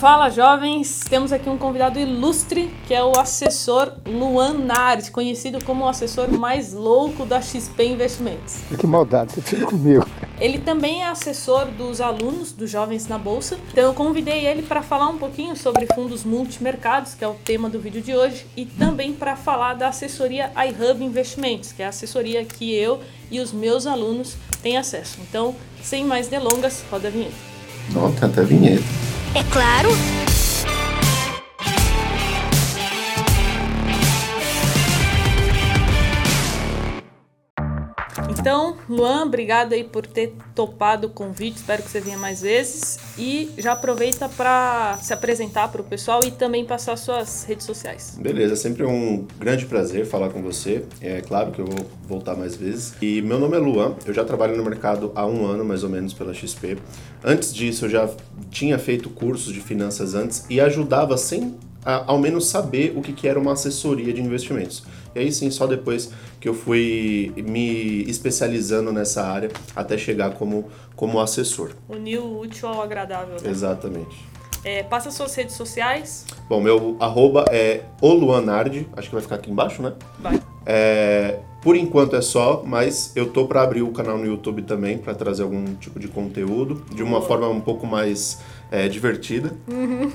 [0.00, 5.84] Fala jovens, temos aqui um convidado ilustre que é o assessor Luan Nard, conhecido como
[5.84, 8.56] o assessor mais louco da XP Investimentos.
[8.76, 10.04] Que maldade, você fez comigo.
[10.40, 14.82] Ele também é assessor dos alunos dos jovens na bolsa, então eu convidei ele para
[14.82, 18.66] falar um pouquinho sobre fundos multimercados, que é o tema do vídeo de hoje, e
[18.66, 23.00] também para falar da assessoria iHub Investimentos, que é a assessoria que eu
[23.30, 25.18] e os meus alunos têm acesso.
[25.22, 27.34] Então, sem mais delongas, roda a vinheta.
[27.92, 28.82] Não, tem até vinheta.
[29.34, 29.88] É claro.
[38.44, 41.56] Então, Luan, obrigado aí por ter topado o convite.
[41.56, 42.98] Espero que você venha mais vezes.
[43.18, 48.18] E já aproveita para se apresentar para o pessoal e também passar suas redes sociais.
[48.20, 50.84] Beleza, sempre um grande prazer falar com você.
[51.00, 52.92] É claro que eu vou voltar mais vezes.
[53.00, 55.88] E meu nome é Luan, eu já trabalho no mercado há um ano mais ou
[55.88, 56.76] menos pela XP.
[57.24, 58.10] Antes disso, eu já
[58.50, 63.12] tinha feito cursos de finanças antes e ajudava sem a, ao menos saber o que,
[63.12, 64.84] que era uma assessoria de investimentos.
[65.14, 66.10] E aí sim, só depois
[66.40, 71.72] que eu fui me especializando nessa área até chegar como, como assessor.
[71.88, 73.50] Unir o útil ao agradável, né?
[73.50, 74.34] Exatamente.
[74.64, 76.24] É, passa suas redes sociais.
[76.48, 79.92] Bom, meu arroba é oluanardi, acho que vai ficar aqui embaixo, né?
[80.18, 80.40] Vai.
[80.64, 84.98] É, por enquanto é só, mas eu tô para abrir o canal no YouTube também
[84.98, 87.28] para trazer algum tipo de conteúdo de uma Boa.
[87.28, 88.40] forma um pouco mais
[88.70, 89.52] é, divertida.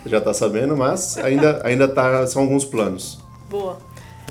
[0.06, 3.20] Já tá sabendo, mas ainda ainda tá são alguns planos.
[3.50, 3.78] Boa.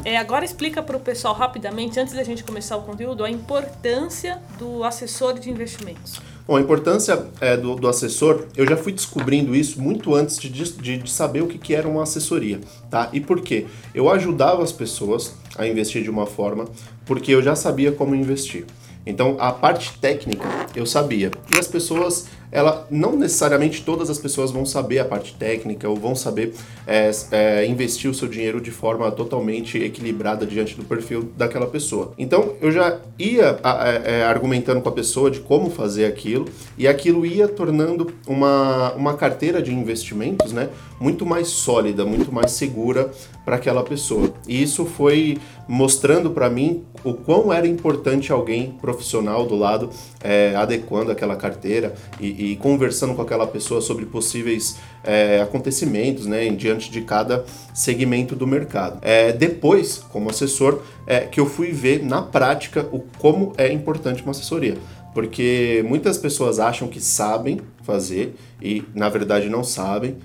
[0.05, 4.41] É, agora explica para o pessoal rapidamente, antes da gente começar o conteúdo, a importância
[4.59, 6.21] do assessor de investimentos.
[6.47, 10.49] Bom, a importância é, do, do assessor, eu já fui descobrindo isso muito antes de,
[10.49, 12.59] de, de saber o que, que era uma assessoria,
[12.91, 13.11] tá?
[13.13, 13.67] E por quê?
[13.95, 16.65] Eu ajudava as pessoas a investir de uma forma
[17.05, 18.65] porque eu já sabia como investir.
[19.05, 21.31] Então, a parte técnica eu sabia.
[21.55, 25.97] E as pessoas, ela não necessariamente todas as pessoas vão saber a parte técnica ou
[25.97, 26.55] vão saber
[26.87, 32.13] é, é, investir o seu dinheiro de forma totalmente equilibrada diante do perfil daquela pessoa.
[32.19, 36.87] Então, eu já ia a, é, argumentando com a pessoa de como fazer aquilo e
[36.87, 40.69] aquilo ia tornando uma, uma carteira de investimentos, né,
[41.01, 43.11] muito mais sólida, muito mais segura
[43.45, 44.33] para aquela pessoa.
[44.47, 49.91] E isso foi mostrando para mim o quão era importante alguém profissional do lado
[50.23, 56.49] é, adequando aquela carteira e, e, conversando com aquela pessoa sobre possíveis é, acontecimentos, né,
[56.51, 57.45] diante de cada
[57.75, 58.99] segmento do mercado.
[59.03, 64.23] É, depois, como assessor, é, que eu fui ver na prática o como é importante
[64.23, 64.77] uma assessoria
[65.19, 70.17] porque muitas pessoas acham que sabem fazer e na verdade não sabem.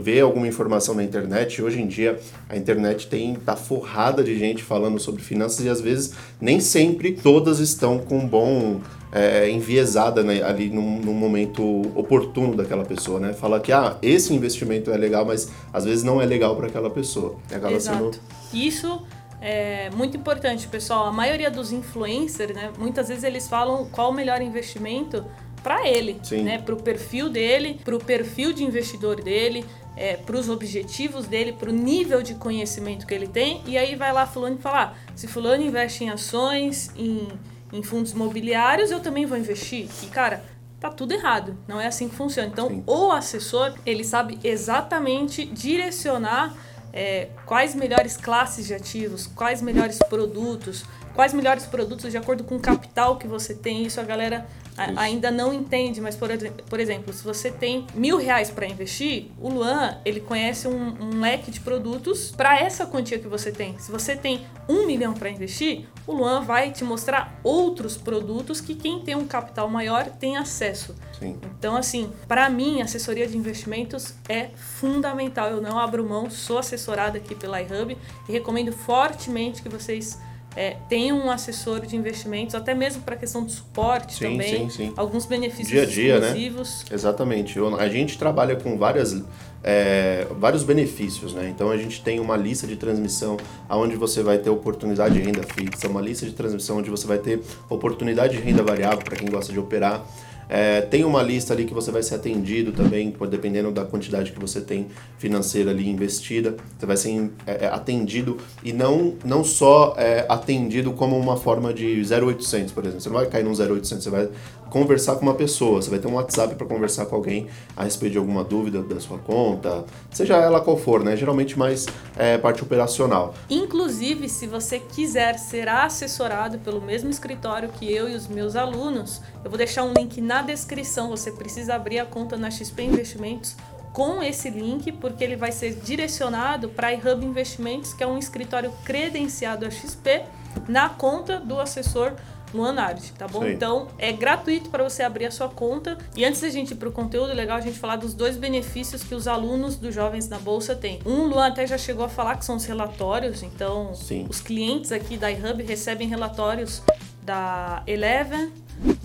[0.00, 2.18] Vê alguma informação na internet, hoje em dia
[2.48, 7.12] a internet tem tá forrada de gente falando sobre finanças e às vezes nem sempre
[7.12, 8.80] todas estão com bom
[9.12, 11.62] é, enviesada né, ali num, num, momento
[11.94, 13.32] oportuno daquela pessoa, né?
[13.32, 16.90] Fala que ah, esse investimento é legal, mas às vezes não é legal para aquela
[16.90, 17.36] pessoa.
[17.50, 17.98] Acaba Exato.
[17.98, 18.20] sendo
[18.52, 19.02] Isso
[19.40, 21.06] é muito importante, pessoal.
[21.06, 25.24] A maioria dos influencers, né, muitas vezes eles falam qual o melhor investimento
[25.62, 26.42] para ele, Sim.
[26.42, 29.64] né, para o perfil dele, para o perfil de investidor dele,
[29.96, 33.62] é, para os objetivos dele, para o nível de conhecimento que ele tem.
[33.66, 37.26] E aí vai lá fulano e fala, ah, se fulano investe em ações, em,
[37.72, 39.88] em fundos imobiliários, eu também vou investir.
[40.02, 40.42] E cara,
[40.80, 41.56] tá tudo errado.
[41.66, 42.48] Não é assim que funciona.
[42.48, 42.82] Então, Sim.
[42.86, 46.54] o assessor ele sabe exatamente direcionar
[46.92, 50.84] é, quais melhores classes de ativos, quais melhores produtos,
[51.14, 53.84] quais melhores produtos de acordo com o capital que você tem.
[53.84, 54.46] Isso a galera
[54.78, 56.30] a- ainda não entende, mas por,
[56.70, 61.20] por exemplo, se você tem mil reais para investir, o Luan ele conhece um, um
[61.20, 63.76] leque de produtos para essa quantia que você tem.
[63.78, 68.74] Se você tem um milhão para investir, o Luan vai te mostrar outros produtos que
[68.74, 70.94] quem tem um capital maior tem acesso.
[71.18, 71.36] Sim.
[71.58, 75.48] Então, assim, para mim, assessoria de investimentos é fundamental.
[75.50, 77.96] Eu não abro mão, sou assessorada aqui pela iHub
[78.28, 80.18] e recomendo fortemente que vocês
[80.58, 84.68] é, tenham um assessor de investimentos, até mesmo para questão de suporte Sim, também.
[84.68, 84.92] sim, sim.
[84.96, 86.26] Alguns benefícios Dia a dia, né?
[86.26, 86.84] exclusivos.
[86.90, 87.56] Exatamente.
[87.56, 89.22] Eu- a gente trabalha com várias,
[89.62, 91.48] é, vários benefícios, né?
[91.48, 93.36] Então a gente tem uma lista de transmissão
[93.70, 97.18] onde você vai ter oportunidade de renda fixa, uma lista de transmissão onde você vai
[97.18, 97.40] ter
[97.70, 100.04] oportunidade de renda variável para quem gosta de operar.
[100.48, 104.40] É, tem uma lista ali que você vai ser atendido também, dependendo da quantidade que
[104.40, 104.86] você tem
[105.18, 106.56] financeira ali investida.
[106.78, 111.72] Você vai ser é, é, atendido e não, não só é, atendido como uma forma
[111.72, 113.00] de 0800, por exemplo.
[113.00, 114.28] Você não vai cair num 0800, você vai
[114.70, 117.46] conversar com uma pessoa, você vai ter um WhatsApp para conversar com alguém
[117.76, 121.16] a respeito de alguma dúvida da sua conta, seja ela qual for, né?
[121.16, 121.86] Geralmente mais
[122.16, 123.34] é, parte operacional.
[123.48, 129.20] Inclusive, se você quiser ser assessorado pelo mesmo escritório que eu e os meus alunos,
[129.42, 131.08] eu vou deixar um link na descrição.
[131.08, 133.56] Você precisa abrir a conta na XP Investimentos
[133.92, 138.18] com esse link, porque ele vai ser direcionado para a iHub Investimentos, que é um
[138.18, 140.24] escritório credenciado a XP,
[140.68, 142.14] na conta do assessor
[142.52, 143.42] Luan Nardi, tá bom?
[143.42, 143.50] Sim.
[143.50, 145.98] Então é gratuito para você abrir a sua conta.
[146.16, 148.36] E antes da gente ir para o conteúdo, é legal a gente falar dos dois
[148.36, 151.00] benefícios que os alunos dos Jovens na Bolsa têm.
[151.04, 154.26] Um, Luan até já chegou a falar que são os relatórios, então Sim.
[154.28, 156.82] os clientes aqui da iHub recebem relatórios
[157.22, 158.50] da Eleven,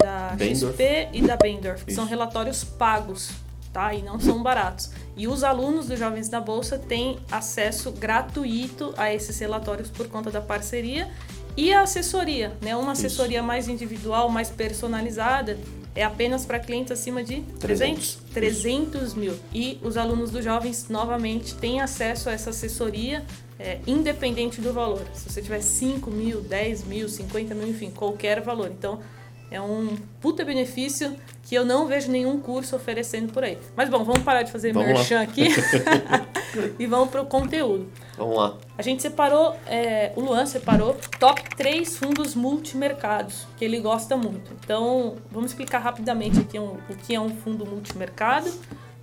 [0.04, 0.74] da Bendorf.
[0.74, 2.00] XP e da Bendorf, que Isso.
[2.00, 3.32] são relatórios pagos,
[3.72, 3.94] tá?
[3.94, 4.92] E não são baratos.
[5.16, 10.30] E os alunos dos Jovens da Bolsa têm acesso gratuito a esses relatórios por conta
[10.30, 11.10] da parceria
[11.56, 12.76] e a assessoria, né?
[12.76, 15.58] Uma assessoria mais individual, mais personalizada,
[15.96, 18.34] é apenas para clientes acima de 300, 300.
[18.34, 19.36] 300 mil.
[19.54, 23.24] E os alunos dos jovens, novamente, têm acesso a essa assessoria
[23.60, 25.04] é, independente do valor.
[25.14, 28.72] Se você tiver 5 mil, 10 mil, 50 mil, enfim, qualquer valor.
[28.72, 29.00] Então,
[29.54, 33.58] é um puta benefício que eu não vejo nenhum curso oferecendo por aí.
[33.76, 34.96] Mas bom, vamos parar de fazer Vamos lá.
[34.96, 35.48] merchan aqui
[36.80, 37.88] e vamos pro conteúdo.
[38.18, 38.58] Vamos lá.
[38.78, 44.52] A gente separou, é, o Luan separou top 3 fundos multimercados que ele gosta muito.
[44.64, 48.50] Então, vamos explicar rapidamente aqui um- o que é um fundo multimercado.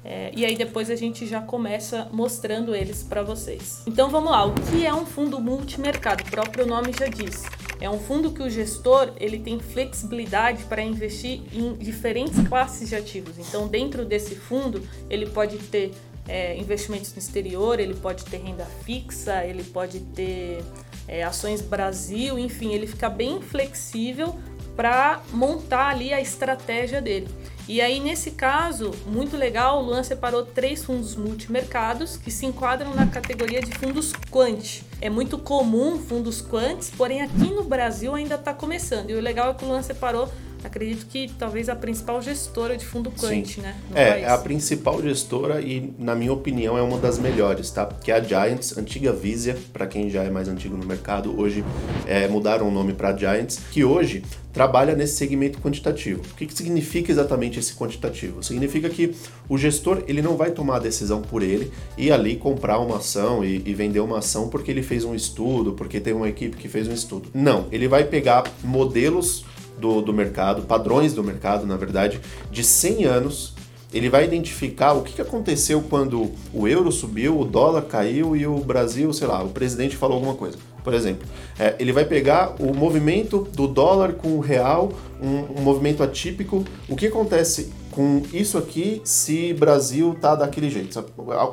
[0.02, 3.82] é, e aí depois a gente já começa mostrando eles para vocês.
[3.86, 6.24] Então vamos lá, o que é um fundo multimercado?
[6.24, 7.44] O próprio nome já diz.
[7.80, 12.94] É um fundo que o gestor ele tem flexibilidade para investir em diferentes classes de
[12.94, 13.38] ativos.
[13.38, 15.92] Então dentro desse fundo ele pode ter
[16.28, 20.62] é, investimentos no exterior, ele pode ter renda fixa, ele pode ter
[21.08, 24.38] é, ações Brasil, enfim, ele fica bem flexível
[24.76, 27.28] para montar ali a estratégia dele.
[27.70, 32.92] E aí, nesse caso, muito legal, o Luan separou três fundos multimercados que se enquadram
[32.96, 34.82] na categoria de fundos quant.
[35.00, 39.10] É muito comum fundos quants, porém aqui no Brasil ainda está começando.
[39.10, 40.28] E o legal é que o Luan separou,
[40.62, 43.76] acredito que talvez a principal gestora de fundo quant, né?
[43.94, 44.24] É, país.
[44.24, 47.86] é a principal gestora e, na minha opinião, é uma das melhores, tá?
[47.86, 51.64] Que é a Giants, antiga Visia, para quem já é mais antigo no mercado, hoje
[52.06, 54.22] é, mudaram o nome para Giants, que hoje
[54.52, 56.22] trabalha nesse segmento quantitativo.
[56.32, 58.42] O que, que significa exatamente esse quantitativo?
[58.42, 59.14] Significa que
[59.48, 63.44] o gestor ele não vai tomar a decisão por ele e ali comprar uma ação
[63.44, 66.68] e, e vender uma ação porque ele fez um estudo, porque tem uma equipe que
[66.68, 67.28] fez um estudo.
[67.32, 69.44] Não, ele vai pegar modelos
[69.80, 73.54] do, do mercado, padrões do mercado, na verdade, de 100 anos.
[73.92, 78.58] Ele vai identificar o que aconteceu quando o euro subiu, o dólar caiu e o
[78.58, 80.56] Brasil, sei lá, o presidente falou alguma coisa.
[80.82, 81.26] Por exemplo,
[81.58, 86.64] é, ele vai pegar o movimento do dólar com o real, um, um movimento atípico.
[86.88, 90.94] O que acontece com isso aqui se Brasil tá daquele jeito?
[90.94, 91.08] sabe?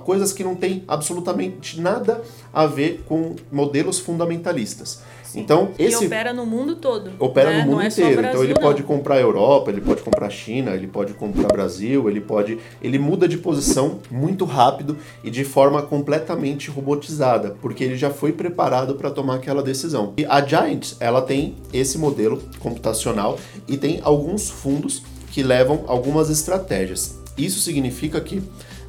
[0.06, 2.22] Coisas que não tem absolutamente nada
[2.54, 5.02] a ver com modelos fundamentalistas.
[5.36, 7.12] Então, esse E opera no mundo todo.
[7.20, 7.62] opera né?
[7.62, 8.22] no mundo é inteiro.
[8.22, 8.62] Brasil, então ele não.
[8.62, 12.58] pode comprar a Europa, ele pode comprar a China, ele pode comprar Brasil, ele pode,
[12.82, 18.32] ele muda de posição muito rápido e de forma completamente robotizada, porque ele já foi
[18.32, 20.14] preparado para tomar aquela decisão.
[20.18, 23.38] E a Giant, ela tem esse modelo computacional
[23.68, 27.18] e tem alguns fundos que levam algumas estratégias.
[27.38, 28.42] Isso significa que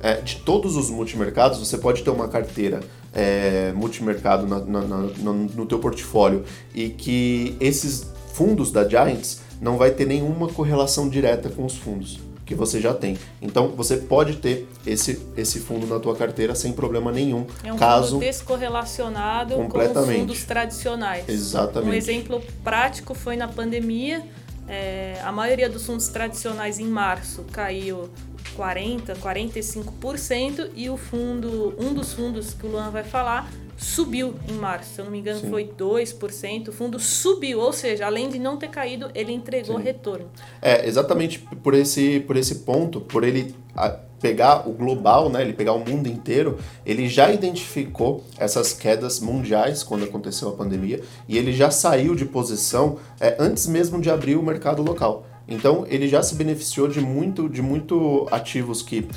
[0.02, 2.80] é, de todos os multimercados, você pode ter uma carteira
[3.12, 9.76] é, multimercado na, na- na- no, teu portfólio e que esses fundos da Giants não
[9.76, 13.18] vai ter nenhuma correlação direta com os fundos que você já tem.
[13.42, 17.76] Então você pode ter esse, esse fundo na tua carteira sem problema nenhum, É um
[17.76, 20.20] caso fundo descorrelacionado com os Completamente.
[20.20, 21.28] fundos tradicionais.
[21.28, 21.90] Exatamente.
[21.90, 24.22] Um exemplo prático foi na pandemia.
[24.68, 28.08] é, a maioria dos fundos tradicionais em março caiu
[28.54, 34.54] 40, 45% e o fundo, um dos fundos que o Luan vai falar, subiu em
[34.54, 34.94] março.
[34.94, 35.50] Se eu não me engano, Sim.
[35.50, 36.68] foi 2%.
[36.68, 39.84] O fundo subiu, ou seja, além de não ter caído, ele entregou Sim.
[39.84, 40.26] retorno.
[40.60, 43.54] É, exatamente por esse, por esse ponto, por ele
[44.20, 49.82] pegar o global, né, ele pegar o mundo inteiro, ele já identificou essas quedas mundiais
[49.82, 54.36] quando aconteceu a pandemia e ele já saiu de posição é, antes mesmo de abrir
[54.36, 55.24] o mercado local.
[55.48, 59.08] Então ele já se beneficiou de muito, de muito ativos que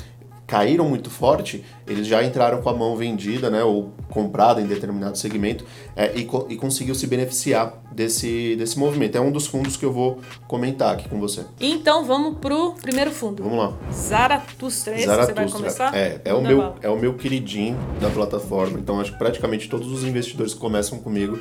[0.46, 5.16] caíram muito forte, eles já entraram com a mão vendida, né, ou comprada em determinado
[5.16, 5.64] segmento,
[5.96, 9.16] é, e, co- e conseguiu se beneficiar desse, desse movimento.
[9.16, 11.44] É um dos fundos que eu vou comentar aqui com você.
[11.58, 13.42] Então vamos pro primeiro fundo.
[13.42, 13.72] Vamos lá.
[13.90, 15.96] Zaratustra, esse você vai começar?
[15.96, 16.74] É, é o, meu, bala.
[16.82, 18.78] é o meu queridinho da plataforma.
[18.78, 21.38] Então, acho que praticamente todos os investidores que começam comigo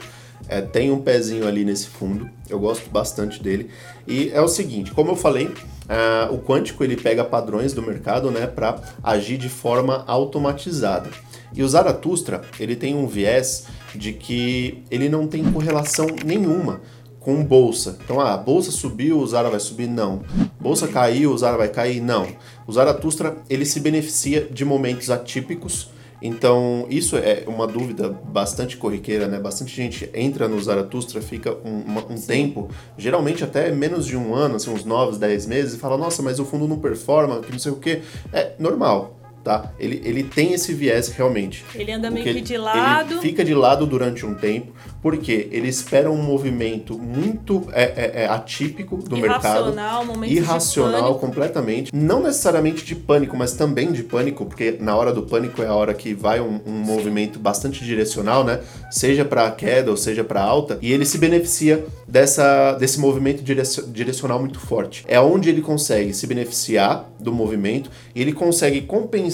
[0.48, 2.30] é, têm um pezinho ali nesse fundo.
[2.50, 3.70] Eu gosto bastante dele.
[4.08, 5.52] E é o seguinte, como eu falei,
[5.88, 11.10] ah, o quântico ele pega padrões do mercado né, para agir de forma automatizada.
[11.54, 16.82] E o Zaratustra ele tem um viés de que ele não tem correlação nenhuma
[17.20, 17.98] com bolsa.
[18.04, 19.88] Então, ah, bolsa subiu, o Zara vai subir?
[19.88, 20.24] Não.
[20.60, 22.02] Bolsa caiu, o Zara vai cair?
[22.02, 22.28] Não.
[22.66, 25.90] O Zaratustra, ele se beneficia de momentos atípicos,
[26.22, 29.40] então, isso é uma dúvida bastante corriqueira, né?
[29.40, 34.56] Bastante gente entra no Zaratustra, fica um, um tempo, geralmente até menos de um ano,
[34.56, 37.60] assim, uns 9, 10 meses, e fala, nossa, mas o fundo não performa, que não
[37.60, 38.02] sei o quê.
[38.32, 39.72] É normal tá?
[39.80, 41.66] Ele, ele tem esse viés realmente.
[41.74, 43.14] Ele anda meio que de lado.
[43.14, 44.72] Ele fica de lado durante um tempo,
[45.02, 50.32] porque ele espera um movimento muito é, é, é atípico do irracional, mercado.
[50.32, 51.92] Irracional, completamente.
[51.94, 55.74] Não necessariamente de pânico, mas também de pânico, porque na hora do pânico é a
[55.74, 58.60] hora que vai um, um movimento bastante direcional, né?
[58.92, 64.40] Seja para queda ou seja para alta, e ele se beneficia dessa, desse movimento direcional
[64.40, 65.04] muito forte.
[65.08, 69.31] É onde ele consegue se beneficiar do movimento e ele consegue compensar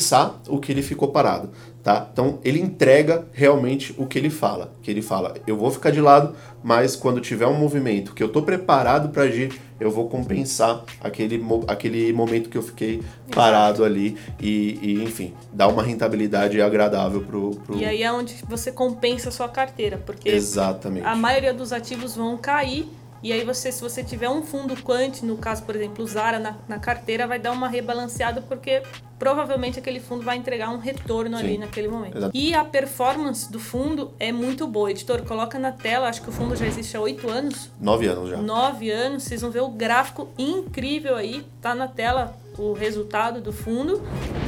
[0.47, 1.49] o que ele ficou parado
[1.87, 2.05] tá?
[2.11, 6.01] Então ele entrega realmente o que ele fala, que ele fala, eu vou ficar de
[6.01, 10.83] lado, mas quando tiver um movimento que eu tô preparado para agir, eu vou compensar
[11.01, 13.01] aquele, aquele momento que eu fiquei
[13.33, 13.85] parado Exato.
[13.85, 17.77] ali e, e, enfim, dar uma rentabilidade agradável pro, pro...
[17.77, 21.07] E aí é onde você compensa a sua carteira, porque Exatamente.
[21.07, 22.85] a maioria dos ativos vão cair
[23.27, 26.39] e aí você, se você tiver um fundo quant, no caso, por exemplo, o Zara
[26.39, 28.81] na, na carteira, vai dar uma rebalanceada porque
[29.19, 31.43] provavelmente aquele fundo vai entregar um retorno Sim.
[31.43, 32.17] ali naquele momento.
[32.17, 32.31] Exato.
[32.33, 34.89] E a performance do fundo é muito boa.
[34.89, 37.69] Editor, coloca na tela, acho que o fundo já existe há oito anos.
[37.81, 38.37] Nove anos já.
[38.37, 43.51] Nove anos, vocês vão ver o gráfico incrível aí, tá na tela o resultado do
[43.51, 44.01] fundo.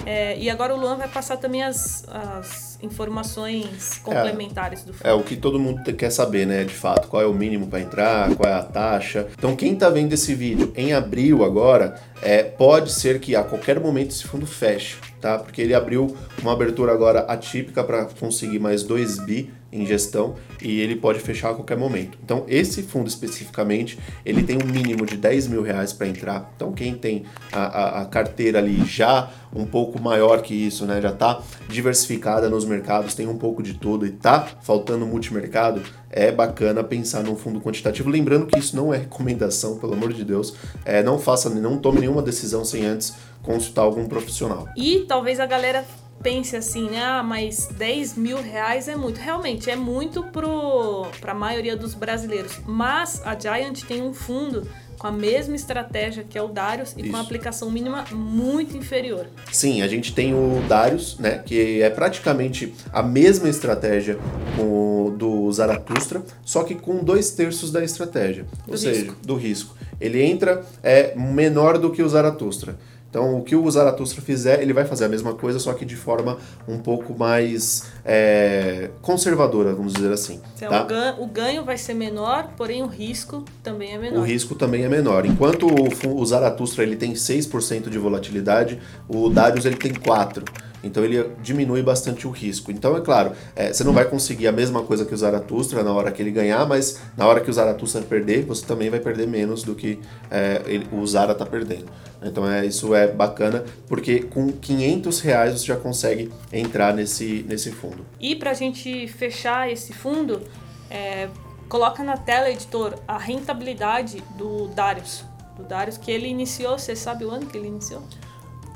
[0.06, 5.08] É, e agora o Luan vai passar também as, as informações complementares é, do fundo.
[5.08, 6.64] É o que todo mundo quer saber, né?
[6.64, 9.28] De fato, qual é o mínimo para entrar, qual é a taxa.
[9.38, 13.80] Então, quem está vendo esse vídeo em abril agora, é, pode ser que a qualquer
[13.80, 15.38] momento esse fundo feche, tá?
[15.38, 20.80] Porque ele abriu uma abertura agora atípica para conseguir mais 2 bi em gestão e
[20.80, 22.18] ele pode fechar a qualquer momento.
[22.24, 26.52] Então, esse fundo especificamente, ele tem um mínimo de 10 mil reais para entrar.
[26.56, 31.02] Então, quem tem a, a, a, carteira ali já um pouco maior que isso, né,
[31.02, 36.32] já está diversificada nos mercados, tem um pouco de tudo e tá faltando multimercado, é
[36.32, 38.10] bacana pensar num fundo quantitativo.
[38.10, 40.54] Lembrando que isso não é recomendação, pelo amor de Deus.
[40.86, 44.68] É, não faça, não tome nenhuma decisão sem antes consultar algum profissional.
[44.78, 45.84] E talvez a galera
[46.22, 47.04] pense assim, né?
[47.04, 49.20] Ah, mas 10 mil reais é muito.
[49.20, 52.60] Realmente, é muito para a maioria dos brasileiros.
[52.66, 54.68] Mas a Giant tem um fundo
[55.00, 57.10] com a mesma estratégia que é o Darius e Isso.
[57.10, 59.26] com a aplicação mínima muito inferior.
[59.52, 64.20] Sim, a gente tem o Darius, né, que é praticamente a mesma estratégia
[64.56, 64.90] com
[65.20, 68.90] do Zaratustra, só que com dois terços da estratégia, do ou risco.
[68.90, 69.76] seja, do risco.
[70.00, 72.78] Ele entra é menor do que o Zaratustra.
[73.10, 75.96] Então, o que o Zaratustra fizer, ele vai fazer a mesma coisa, só que de
[75.96, 76.38] forma
[76.68, 80.40] um pouco mais é, conservadora, vamos dizer assim.
[80.56, 80.84] Então, tá?
[80.84, 84.20] o, ganho, o, ganho, vai ser menor, porém o risco também é menor.
[84.20, 85.26] O risco também é menor.
[85.26, 90.48] Enquanto o, o Zaratustra ele tem 6% de volatilidade, o Darius ele tem 4%.
[90.84, 92.72] Então ele diminui bastante o risco.
[92.72, 95.92] Então, é claro, é, você não vai conseguir a mesma coisa que o Zaratustra na
[95.92, 99.28] hora que ele ganhar, mas na hora que o Zaratustra perder, você também vai perder
[99.28, 100.00] menos do que
[100.32, 101.86] é, ele, o Zara está perdendo.
[102.22, 107.72] Então é, isso é bacana, porque com 500 reais você já consegue entrar nesse, nesse
[107.72, 108.06] fundo.
[108.20, 110.42] E para a gente fechar esse fundo,
[110.90, 111.30] é,
[111.68, 115.24] coloca na tela, editor, a rentabilidade do Darius.
[115.56, 118.02] Do Darius, que ele iniciou, você sabe o ano que ele iniciou?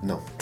[0.04, 0.20] Não.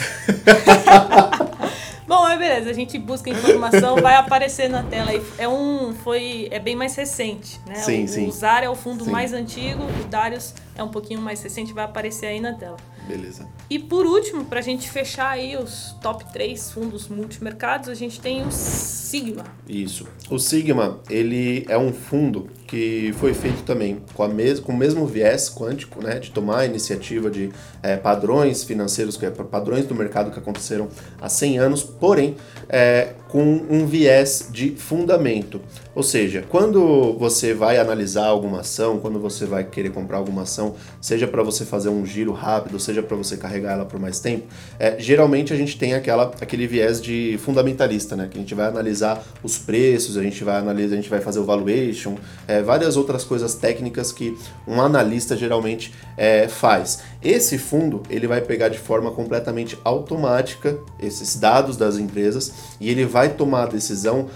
[2.08, 5.12] Bom, é beleza, a gente busca informação, vai aparecer na tela.
[5.38, 7.76] É um, foi, é bem mais recente, né?
[7.76, 8.28] Sim, o, sim.
[8.28, 9.12] O Zara é o fundo sim.
[9.12, 12.76] mais antigo, o Darius é um pouquinho mais recente, vai aparecer aí na tela.
[13.08, 13.48] Beleza.
[13.70, 18.20] E por último, para a gente fechar aí os top 3 fundos multimercados, a gente
[18.20, 19.46] tem o Sigma.
[19.68, 20.08] Isso.
[20.30, 24.78] O Sigma, ele é um fundo que foi feito também com, a mes com o
[24.78, 27.52] mesmo viés quântico, né, de tomar a iniciativa de
[27.84, 30.88] é, padrões financeiros, é, padrões do mercado que aconteceram
[31.20, 32.38] há 100 anos, porém
[32.70, 35.62] é, com um viés de fundamento.
[35.96, 40.76] Ou seja, quando você vai analisar alguma ação, quando você vai querer comprar alguma ação,
[41.02, 44.48] seja para você fazer um giro rápido, seja para você carregar ela por mais tempo,
[44.80, 48.28] é, geralmente a gente tem aquela, aquele viés de fundamentalista, né?
[48.30, 51.40] Que a gente vai analisar os preços, a gente vai analisar, a gente vai fazer
[51.40, 52.16] o valuation,
[52.48, 54.38] é, várias outras coisas técnicas que
[54.68, 57.04] um analista geralmente é, faz.
[57.24, 63.06] Esse fundo ele vai pegar de forma completamente automática esses dados das empresas e ele
[63.06, 64.28] vai tomar a decisão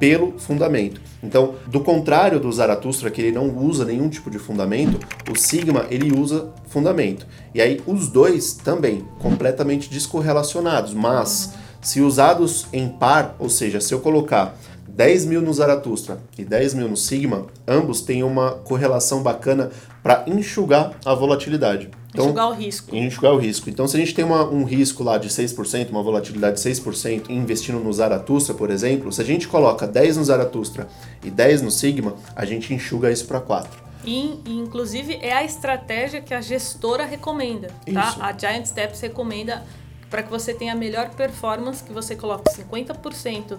[0.00, 0.98] pelo fundamento.
[1.22, 4.98] Então, do contrário do Zaratustra, que ele não usa nenhum tipo de fundamento,
[5.30, 7.26] o Sigma ele usa fundamento.
[7.54, 13.92] E aí os dois também completamente descorrelacionados, mas se usados em par, ou seja, se
[13.92, 14.56] eu colocar
[14.94, 19.70] 10 mil no Zaratustra e 10 mil no Sigma, ambos têm uma correlação bacana
[20.02, 21.90] para enxugar a volatilidade.
[22.12, 22.96] Então, enxugar o risco.
[22.96, 23.70] Enxugar o risco.
[23.70, 27.30] Então, se a gente tem uma, um risco lá de 6%, uma volatilidade de 6%,
[27.30, 30.88] investindo no Zaratustra, por exemplo, se a gente coloca 10 no Zaratustra
[31.22, 33.90] e 10 no Sigma, a gente enxuga isso para 4.
[34.04, 38.08] E, inclusive, é a estratégia que a gestora recomenda, tá?
[38.08, 38.22] Isso.
[38.22, 39.62] A Giant Steps recomenda
[40.08, 43.58] para que você tenha a melhor performance, que você coloque 50%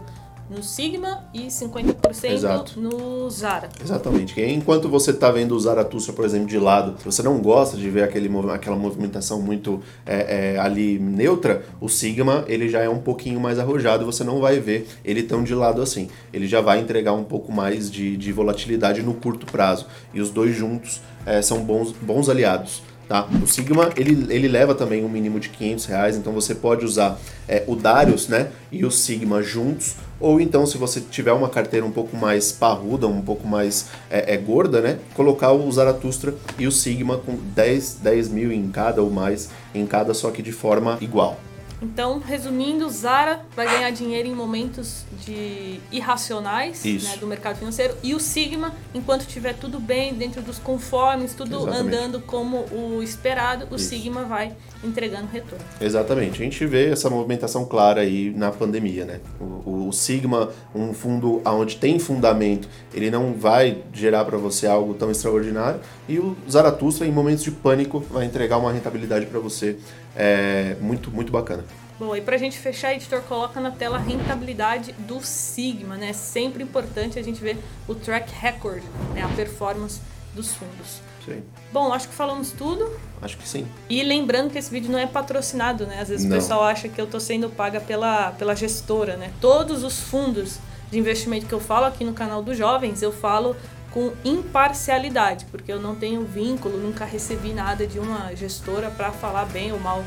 [0.51, 2.79] no Sigma e 50% Exato.
[2.79, 3.69] no Zara.
[3.81, 4.39] Exatamente.
[4.41, 8.03] Enquanto você está vendo o Zaratustra, por exemplo, de lado, você não gosta de ver
[8.03, 13.39] aquele, aquela movimentação muito é, é, ali neutra, o Sigma ele já é um pouquinho
[13.39, 16.09] mais arrojado, você não vai ver ele tão de lado assim.
[16.33, 19.85] Ele já vai entregar um pouco mais de, de volatilidade no curto prazo.
[20.13, 22.83] E os dois juntos é, são bons, bons aliados.
[23.11, 23.27] Tá?
[23.43, 27.19] O Sigma ele, ele leva também um mínimo de 500 reais, então você pode usar
[27.45, 31.85] é, o Darius né, e o Sigma juntos, ou então se você tiver uma carteira
[31.85, 36.65] um pouco mais parruda, um pouco mais é, é, gorda, né, colocar o Zaratustra e
[36.65, 40.53] o Sigma com 10, 10 mil em cada ou mais em cada, só que de
[40.53, 41.37] forma igual.
[41.81, 48.13] Então, resumindo, Zara vai ganhar dinheiro em momentos de irracionais né, do mercado financeiro e
[48.13, 51.95] o Sigma, enquanto tiver tudo bem dentro dos conformes, tudo Exatamente.
[51.95, 53.89] andando como o esperado, o Isso.
[53.89, 55.63] Sigma vai entregando retorno.
[55.79, 56.41] Exatamente.
[56.41, 59.19] A gente vê essa movimentação clara aí na pandemia, né?
[59.39, 64.93] O, o Sigma, um fundo onde tem fundamento, ele não vai gerar para você algo
[64.93, 69.77] tão extraordinário e o Zaratustra, em momentos de pânico, vai entregar uma rentabilidade para você
[70.15, 71.63] é muito, muito bacana.
[72.01, 76.13] Bom, e para a gente fechar, editor, coloca na tela a rentabilidade do Sigma, né?
[76.13, 78.81] Sempre importante a gente ver o track record,
[79.13, 79.21] né?
[79.21, 80.01] a performance
[80.33, 80.99] dos fundos.
[81.23, 81.43] Sim.
[81.71, 82.91] Bom, acho que falamos tudo.
[83.21, 83.67] Acho que sim.
[83.87, 85.99] E lembrando que esse vídeo não é patrocinado, né?
[86.01, 86.35] Às vezes não.
[86.35, 89.31] o pessoal acha que eu estou sendo paga pela, pela gestora, né?
[89.39, 90.57] Todos os fundos
[90.89, 93.55] de investimento que eu falo aqui no canal dos jovens, eu falo
[93.91, 99.45] com imparcialidade, porque eu não tenho vínculo, nunca recebi nada de uma gestora para falar
[99.45, 100.03] bem ou mal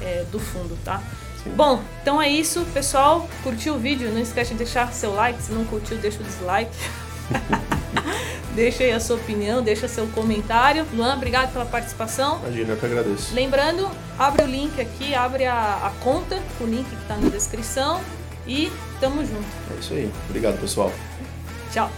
[0.00, 1.02] é, do fundo, tá?
[1.42, 1.50] Sim.
[1.50, 3.28] Bom, então é isso, pessoal.
[3.42, 4.10] Curtiu o vídeo?
[4.10, 5.42] Não esquece de deixar seu like.
[5.42, 6.72] Se não curtiu, deixa o dislike.
[8.54, 10.86] deixa aí a sua opinião, deixa seu comentário.
[10.94, 12.38] Luan, obrigado pela participação.
[12.44, 13.34] Imagina, eu que agradeço.
[13.34, 18.00] Lembrando, abre o link aqui, abre a, a conta, o link que está na descrição.
[18.46, 19.46] E tamo junto.
[19.74, 20.10] É isso aí.
[20.28, 20.92] Obrigado, pessoal.
[21.72, 21.90] Tchau.